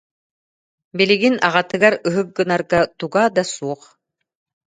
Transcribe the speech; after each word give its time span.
Билигин 0.97 1.35
аҕатыгар 1.47 1.93
ыһык 2.07 2.27
гынарга 2.37 2.79
туга 2.99 3.23
да 3.35 3.43
суох 3.53 3.81